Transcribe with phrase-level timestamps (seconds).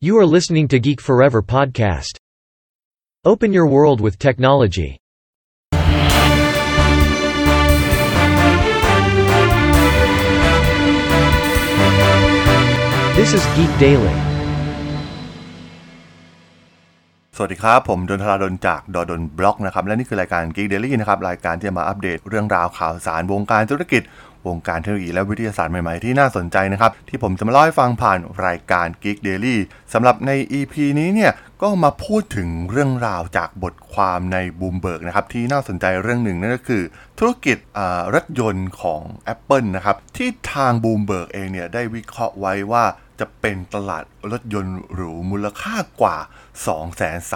[0.00, 2.18] You are listening to Geek Forever podcast.
[3.24, 5.00] Open your world with technology.
[13.16, 14.14] This is Geek Daily.
[17.36, 24.02] สวัสดีครับ ผมดนทราดนจากดดนบล็อกนะครับ และนี่คือรายการ Geek Daily นะครับ รายการที่จะมาอัปเดตเรื่องราวข่าวสารวงการธุรกิจ
[24.46, 29.56] วงการเทคโนโลยีและวิทยาศาสตร์ใหม่ๆที่น่าสนใจนะครับ ที่ผมจะมาเล่าให้ฟังผ่านรายการ Geek Daily
[29.92, 36.82] สำหรับใน EP นี้เนี่ยก็มาพูดถึงเรื่องราวจากบทความในบูมเบิร์กนะครับที่น่าสนใจเรื่องหนึ่งนั่นก็คือ
[37.18, 37.56] ธุรกิจ
[38.14, 42.84] รถยนต์ของ Apple นะครับที่ทางบูมเบิร์กเองเนี่ยได้วิเคราะห์ไว้ว่า
[43.20, 46.16] จะเป็นตลาดรถยนต์หรูมูลค่ากว่า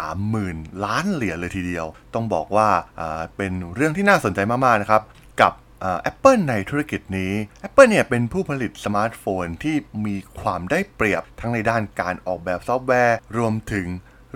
[0.03, 2.69] 230,000 ล้านเหรียญเลยทีเดียว ต้องบอกว่า
[3.37, 5.03] เป็นเรื่องที่น่าสนใจมาก ๆ นะครับ
[6.03, 7.33] แอปเปิลในธุรกิจนี้
[7.67, 13.87] Apple เนี่ยเป็นผู้ผลิตสมาร์ทโฟนที่มีความได้เปรียบทั้งในด้านการออกแบบซอฟต์แวร์ รวมถึง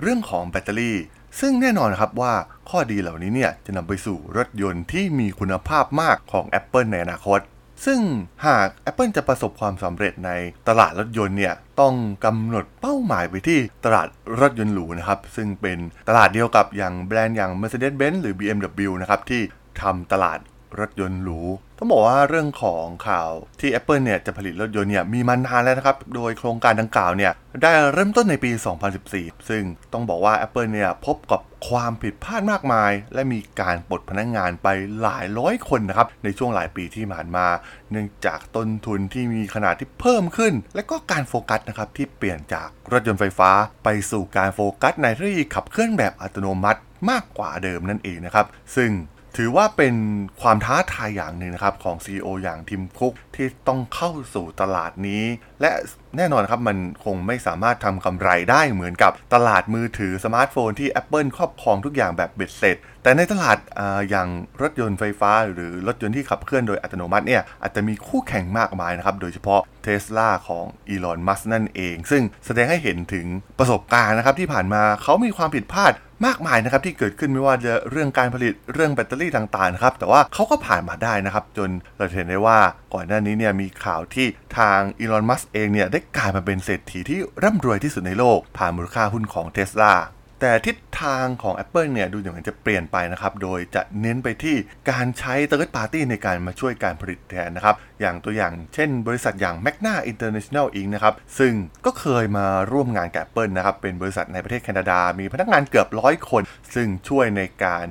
[0.01, 0.97] เรื่องของแบตเตอรี่
[1.39, 2.33] ซึ่งแน่นอนครับว่า
[2.69, 7.39] ข้อดีเหล่านี้เนี่ยจะนำไปสู่รถยนต์ที่มีคุณภาพมากของ Apple ในอนาคต
[7.85, 7.99] ซึ่ง
[8.47, 10.31] หาก Apple จะประสบความสำเร็จใน
[10.67, 14.07] ตลาดรถยนต์เนี่ยต้องกำหนดเป้าหมายไปที่ตลาด
[14.41, 15.77] รถยนต์หรูนะครับซึ่งเป็น
[16.09, 19.41] ตลาดเดียวกับอย่างแบรนด์อย่าง Mercedes-Benz หรือ BMW นะครับที่
[19.81, 20.39] ทำตลาด
[20.79, 21.41] รถยนต์หรู
[21.77, 28.51] ต้องบอกว่าเรื่องของข่าวที่ Apple เนี่ยจะผลิตรถยนต์เนี่ยมีมานานแล้วนะครับ โดยโครงการดังกล่าวเนี่ยได้เริ่มต้นในปี
[28.99, 34.67] 2014 ซึ่งต้องบอกว่า Apple เนี่ยพบกับความผิดพลาดมากมาย และมีการปลดพนักงงานไป
[35.01, 37.47] หลายร้อยคนนะครับในช่วงหลายปีที่ผ่านมา
[37.91, 43.51] เนื่องจากต้นทุนที่มีขนาดที่เพิ่มขึ้น และก็การโฟกัสนะครับที่เปลี่ยนจากรถยนต์ไฟฟ้า
[43.83, 48.91] ไปสู่การโฟกัสในเทคโนโลยีขับเคลื่อนแบบอัตโนมัติมากกว่าเดิมนั่นเองนะครับซึ่ง
[49.37, 49.95] ถือว่าเป็น
[50.41, 55.23] ความท้าทายอย่างหนึ่งนะครับของ CEO อย่างทิมคุกที่ต้องเข้าสู่ตลาดนี้
[55.61, 55.71] และ
[56.17, 64.27] แน่นอนครับมันคงไม่สามารถทำกำไรได้เหมือนกับตลาดมือถือสมาร์ทโฟนที่ Apple ครอบครองทุกอย่างแบบเบ็ดเสร็จ แต่ในตลาดอย่าง
[64.61, 73.25] รถยนต์ไฟฟ้า หรือรถยนต์ที่ขับเคลื่อนโดยอัตโนมัติเนี่ยอาจจะมีคู่แข่งมากมายนะครับ โดยเฉพาะเท s l a ของอีลอนมัสนั่นเอง ซึ่งแสดงให้เห็นถึง
[73.59, 75.93] ประสบการณ์นะครับที่ผ่านมาเขามีความผิดพลาด
[76.25, 82.59] มากมายนะครับที่เกิดขึ้นไม่ว่าจะเรื่องการผลิตเรื่องแบตเตอรี่ต่างๆครับแต่ว่าเขาก็ผ่านมาได้นะครับ จนเราเห็นได้ว่า
[82.93, 84.27] ก่อนหน้านี้เนี่ยมีข่าวที่
[84.57, 89.93] ทางอีลอนมัสเองเนี่ยได้กลายมาเป็นเศรษฐีที่ร่ำรวยที่สุดในโลกผ่านมูลค่าหุ้นของเทสลา
[90.41, 94.55] แต่ทิศทางของ Apple เนี่ยดูอย่างจะเปลี่ยนไปนะครับ โดยจะเน้นไปที่
[94.91, 100.89] การใช้ Third Party ในการมาช่วยการผลิตแทนนะครับ อย่างตัวอย่างเช่นบริษัทอย่าง Magna International Inc.
[100.95, 101.53] นะครับ ซึ่ง
[101.85, 106.43] ก็เคยมาร่วมงานกับ Apple นะครับ เป็นบริษัทในประเทศแคนาดา มีพนักงานเกือบร้อยคน
[106.75, 107.85] ซึ่งช่วยในการ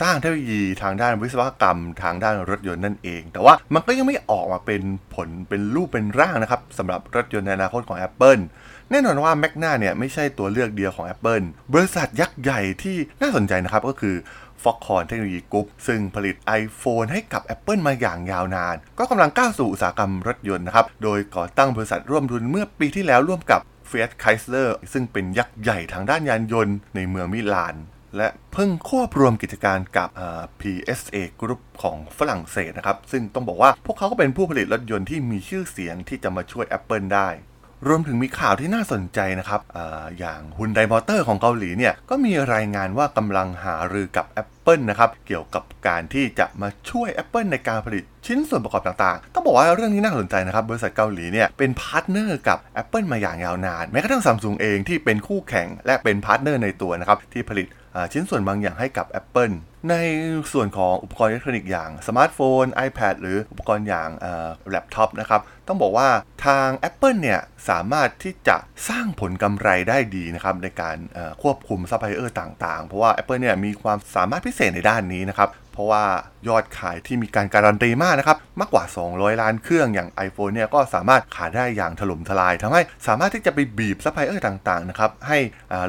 [0.00, 4.82] สร้างเทคโนโลยีทางด้านวิศวกรรมทางด้านรถยนต์นั่นเอง แต่ว่ามันก็ยังไม่ออกมาเป็น
[5.14, 8.42] ผลเป็นรูปเป็นร่างนะครับสำหรับรถยนต์ในอนาคตของ Apple
[8.94, 14.16] แน่นอนว่า m a g n a เนี่ยไม่ใช่ตัวเลือกเดียวของ Apple บริษัทยักษ์ใหญ่ที่น่าสนใจนะครับก็คือ
[14.62, 23.60] Foxconn เทคโนโลยีกรุ๊ปซึ่งผลิต iPhone ให้กับ Apple มาอย่างยาวนาน ก็กำลังก้าวสู่อุตสาหกรรมรถยนต์นะครับ โดยก่อตั้งบริษัทร่วมทุนเมื่อปีที่แล้วร่วมกับ
[23.90, 27.74] Fiat Chrysler ซึ่งเป็นยักษ์ใหญ่ทางด้านยานยนต์ในเมืองมิลาน
[28.16, 30.08] และเพิ่งควบรวมกิจการกับ
[30.60, 37.28] PSA Group ของฝรั่งเศสนะครับ ซึ่งต้องบอกว่าพวกเขาก็เป็นผู้ผลิตรถยนต์ที่มีชื่อเสียงที่จะมาช่วย Apple ได้
[37.86, 57.66] รวมถึงมีข่าวที่น่าสนใจนะครับอย่างฮุนไดมอเตอร์ของเกาหลีเนี่ย ก็มีรายงานว่ากำลังหารือกับ Apple นะครับ เกี่ยวกับการที่จะมาช่วย Apple ในการผลิตชิ้นส่วนประกอบต่างๆ ต้องบอกว่าเรื่องนี้น่าสนใจนะครับ บริษัทเกาหลีเนี่ยเป็นพาร์ทเนอร์กับ Apple มาอย่างยาวนาน แม้กระทั่งซัมซุงเองที่เป็นคู่แข่งและเป็นพาร์ทเนอร์ในตัวนะครับที่ผลิต
[58.12, 59.54] ชิ้นส่วนบางอย่างให้กับ Apple
[59.90, 59.94] ใน
[60.52, 64.08] ส่วนของอุปกรณ์อิเล็กทรอนิกส์อย่างสมาร์ทโฟน iPad หรืออุปกรณ์อย่าง
[64.70, 66.08] แล็ปท็อปนะครับ ต้องบอกว่า
[66.46, 68.56] ทาง Apple เนี่ยสามารถที่จะ
[68.88, 70.96] สร้างผลกำไรได้ดีนะครับในการ
[71.42, 76.04] ควบคุมซัพพลายเออร์ต่างๆ เพราะว่า Apple เนี่ยมีความสามารถพิเศษในด้านนี้นะครับ เพราะว่า
[76.48, 85.38] ยอดขายที่มีการการันตีมากนะครับ มากกว่า 200 ล้านเครื่องอย่าง iPhone เนี่ยก็สามารถขายได้อย่างถล่มทลายทำให้สามารถที่จะไปบีบซัพพลายเออร์ต่างๆนะครับให้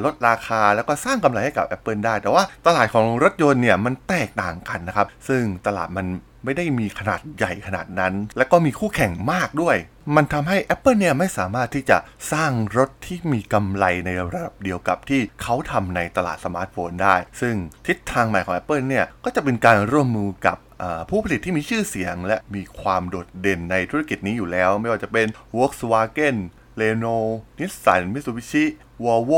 [0.04, 6.06] ลดราคาแล้วก็สร้างกำไรให้กับ Apple ได้ แต่ว่าตลาดของรถยนต์เนี่ยมันแตกต่างกันนะครับ ซึ่งตลาดมัน
[6.44, 9.76] ไม่ได้มีขนาดใหญ่ขนาดนั้น และก็มีคู่แข่งมากด้วย
[10.16, 11.98] มันทำให้ Apple เนี่ยไม่สามารถที่จะ
[12.32, 17.54] สร้างรถที่มีกำไรในระดับเดียวกับที่เขาทำในตลาดสมาร์ทโฟนได้ ซึ่ง
[17.86, 20.56] ทิศทางใหม่ของ Apple เนี่ยก็จะเป็นการร่วมมือกับ
[21.10, 26.36] ผู้ผลิตที่มีชื่อเสียง และมีความโดดเด่นในธุรกิจนี้อยู่แล้ว ไม่ว่าจะเป็น Volkswagen
[26.76, 27.06] เ e โน
[27.60, 28.64] นิสสันมิ t ซูบิชิ
[29.04, 29.32] วอลโว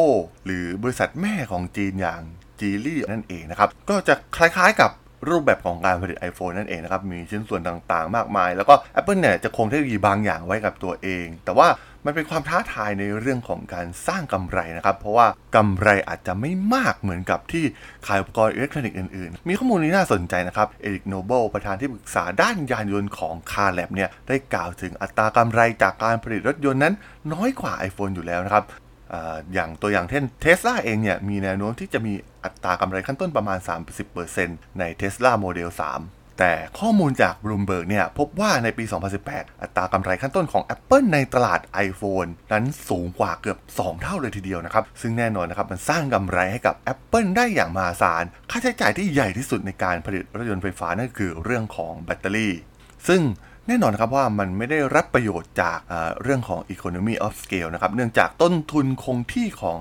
[0.45, 2.23] หรือบริษัทแม่ของจีนอย่าง
[2.61, 4.91] จีลี่นั่นเองนะครับ ก็จะคล้ายๆกับ
[5.29, 11.69] รูปแบบของการผลิต iPhone นั่นเองนะครับ มีชิ้นส่วนต่างๆ มากมาย แล้วก็ Apple เนี่ยจะคงเทคโนโลยีบางอย่างไว้กับตัวเอง แต่ว่า
[12.07, 15.27] มันเป็นความท้าทายในเรื่องของการสร้างกำไรนะครับ เพราะว่า
[15.57, 17.65] กำไรอาจจะไม่มากเหมือนกับที่
[18.07, 26.95] ขายอุปกรณ์อิเล็กทรอนิกส์อื่นๆ มีข้อมูลนี้น่าสนใจนะครับเอริกโนเบิลประธานที่ปรึกษาด้านยานยนต์ของ CarLab เนี่ยได้กล่าวถึงอัตรากำไรจากการผลิตรถยนต์นั้น
[27.33, 28.65] น้อยกว่า iPhone อยู่แล้วนะครับ
[29.55, 32.15] อย่างตัวอย่างเช่นเทสลาเองเนี่ยมีแนวโน้มที่จะมี
[32.45, 33.59] อัตรากำไรขั้นต้นประมาณ
[34.19, 38.85] 30%ใน Tesla Model 3แต่ข้อมูลจาก Bloomberg เนี่ยพบว่าในปี
[39.23, 52.55] 2018 อัตรากำไรขั้นต้นของ Apple ในตลาด iPhone นั้นสูงกว่าเกือบ 2 เท่าเลยทีเดียวนะครับ ซึ่งแน่นอนนะครับมันสร้างกำไรให้กับ Apple ได้อย่างมหาศาล ค่าใช้จ่ายที่ใหญ่ที่สุดในการผลิตรถยนต์ไฟฟ้านั่นคือเรื่องของแบตเตอรี่
[53.09, 53.21] ซึ่ง
[53.71, 55.79] แน่นอนครับว่ามันไม่ได้รับประโยชน์จาก
[56.23, 59.77] เรื่องของ economy of scale นะครับ เนื่องจากต้นทุนคงที่ของ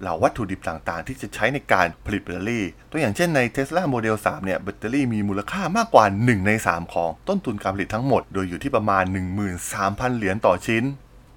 [0.00, 9.04] เหล่าวัตถุดิบต่างๆ ที่จะใช้ในการผลิตแบตเตอรี่ ตัวอย่างเช่นใน Tesla Model 3 เนี่ย แบตเตอรี่มีมูลค่ามากกว่า 1 ใน 3 ของต้นทุนการผลิตทั้งหมด โดยอยู่ที่ประมาณ
[9.60, 10.84] 13,000 เหรียญต่อชิ้น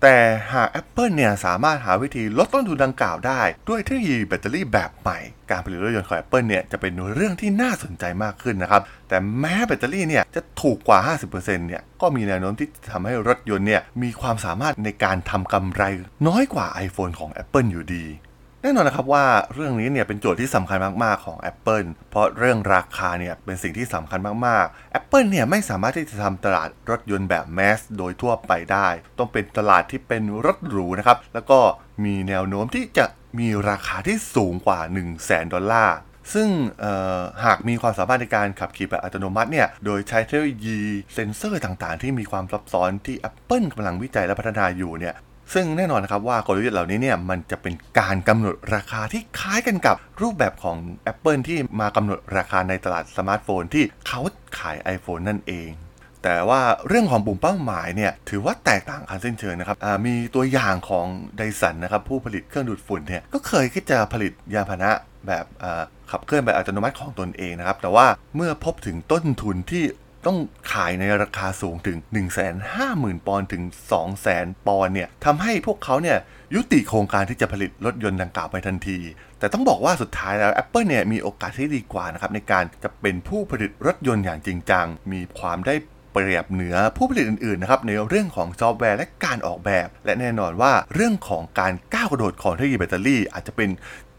[0.02, 0.18] แต่
[0.54, 5.20] หาก Apple เนี่ยสามารถหาวิธีลดต้นทุนดังกล่าวได้ ด้วยเทคโนโลยีแบตเตอรี่แบบใหม่
[5.52, 11.00] การผลิตรถยนต์ของ Apple เนี่ยจะเป็นเรื่องที่น่าสนใจมากขึ้นนะครับ แต่แม้แบตเตอรี่เนี่ยจะถูกกว่า
[11.30, 15.84] 50%เนี่ยก็มีแนวโน้มที่จะทำให้รถยนต์เนี่ยมีความสามารถในการทำกำไร
[16.28, 18.06] น้อยกว่า iPhone ของ Apple อยู่ดี
[18.62, 28.88] แน่นอนนะครับว่าเรื่องนี้เนี่ยเป็นโจทย์ที่สำคัญมาก ๆ ของ Apple เพราะเรื่องราคาเนี่ยเป็นสิ่งที่สำคัญมาก ๆ Apple เนี่ยไม่สามารถที่จะทำตลาดรถยนต์แบบแมสโดยทั่วไปได้
[29.18, 31.60] ต้องเป็นตลาดที่เป็นรถหรูนะครับ แล้วก็
[32.04, 33.06] มีแนวโน้มที่จะ
[33.40, 35.98] มีราคาที่สูงกว่า 1 0 0 0 0แสนดอลลาร์
[36.34, 36.50] ซึ่ง
[37.46, 40.80] หากมีความสามารถในการขับขี่แบบอัตโนมัติเนี่ย โดยใช้เทคโนโลยี
[41.14, 45.16] เซ็นเซอร์ต่างๆ ที่มีความซับซ้อนที่ Apple กำลังวิจัยและพัฒนาอยู่เนี่ย
[45.54, 50.78] ซึ่งแน่นอนนะครับว่ากลยุทธ์เหล่านี้เนี่ยมันจะเป็นการกำหนดราคาที่คล้ายกันกับรูปแบบของ
[51.12, 54.22] Apple ที่มากำหนดราคาในตลาดสมาร์ทโฟนที่เขา
[54.60, 55.70] ขาย iPhone นั่นเอง
[56.24, 61.06] แต่ว่าเรื่องของกลุ่มเป้าหมายเนี่ยถือว่าแตกต่างกันสิ้นเชิงนะครับมีตัวอย่างของ
[61.38, 64.92] ไดสันนะครับผู้ผลิตเครื่องดูดฝุ่นเนี่ยก็เคยคิดจะผลิตยานพาหนะ
[65.28, 65.46] แบบ
[66.12, 69.84] ขับเคลื่อนแบบอัตโนมัติของตนเองนะครับแต่ว่าเมื่อพบถึงต้นทุนที่
[70.28, 70.38] ต้อง
[70.74, 71.98] ขายในราคาสูงถึง
[72.58, 73.64] 150,000 ปอนด์ถึง
[74.16, 76.18] 200,000 ปอนด์เนี่ยทำให้พวกเขาเนี่ย
[76.56, 78.98] ยุติโครงการที่จะผลิตรถยนต์ดังกล่าวไปทันที
[79.40, 85.76] แต่ต้องบอกว่าสุดท้ายแล้ว Apple เนี่ยมีโอกาสที่ดีกว่านะครับในการจะเป็นผู้ผลิตรถยนต์อย่างจริงจัง มีความได้
[86.14, 93.70] เปรียบเหนือผู้ผลิตอื่นๆนะครับในเรื่องของซอฟต์แวร์และการออกแบบ และแน่นอนว่าเรื่องของการก้าวกระโดดของเทคโนโลยีแบตเตอรี่ อาจจะเป็น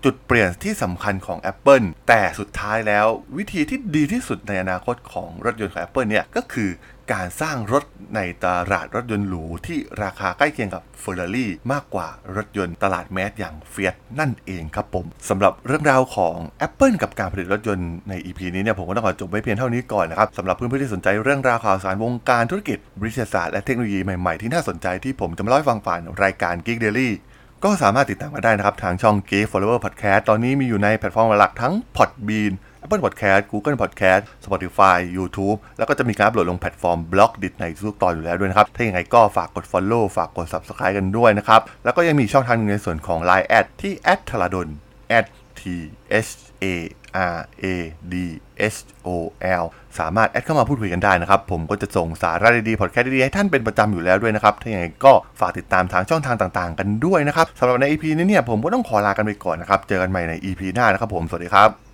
[0.04, 3.06] จุดเปลี่ยนที่สำคัญของ Apple แต่สุดท้ายแล้ว
[3.36, 6.70] วิธีที่ดีที่สุดในอนาคตของรถยนต์ของ Apple เนี่ยก็คือ
[7.12, 7.84] การสร้างรถ
[8.16, 16.36] ในตลาดรถยนต์หรูที่ราคาใกล้เคียงกับ Ferrari มากกว่ารถยนต์ตลาดแมสอย่าง Fiat นั่นเองครับผมสำหรับเรื่องราวของ
[16.66, 27.10] Apple กับการผลิตรถยนต์ใน EP นี้เนี่ยผมก็ต้องขอจบไว้เพียงเท่านี้ก่อนนะครับสำหรับเพื่อนๆที่สนใจเรื่องราวข่าวสารวงการธุรกิจบริษัทศาสตร์และเทคโนโลยีใหม่ๆที่น่าสนใจที่ผมจะมาเล่าให้ฟังผ่านรายการ Geek Daily
[27.64, 32.52] ก็สามารถติดตามกันได้นะครับ ทางช่อง Geek Forever Podcast ตอนนี้มีอยู่ในแพลตฟอร์มหลักทั้ง Podbean
[32.84, 43.18] Apple Podcast Google Podcast Spotify YouTube แล้วก็จะมีการอัปโหลดลงแพลตฟอร์ม Blockdit ในทุกตอนอยู่แล้วด้วยนะครับ ถ้าอย่างไรก็ฝากกด Follow ฝากกด Subscribe กันด้วยนะครับ แล้วก็ยังมีช่องทางนึงในส่วนของ
[43.30, 43.92] Line แอดที่
[44.28, 44.68] t h a r a d o n
[45.60, 45.62] t
[46.26, 46.30] h
[46.62, 46.64] a
[47.34, 47.64] R A
[48.12, 48.14] D
[48.74, 49.08] H O
[49.62, 49.64] L
[49.98, 61.87] สามารถแอดเข้ามาพูดคุยกันได้นะครับ ผมก็จะส่งสาระดีๆพอดแคสต์ดีๆ ให้ท่านเป็นประจำอยู่แล้วด้วยนะครับ ถ้าอย่างไรก็ฝากติดตามทางช่องทางต่างๆ กันด้วยนะครับสำหรับใน EP นี้เนี่ยผมก็ต้องขอลากันไปก่อนนะครับ เจอกันใหม่ใน EP หน้านะครับผม สวัสดีครับ